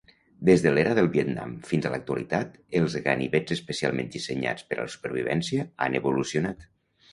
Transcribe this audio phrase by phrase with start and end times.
[0.49, 4.93] Des de l'era del Vietnam fins a l'actualitat, els ganivets especialment dissenyats per a la
[4.97, 6.69] supervivència han evolucionat.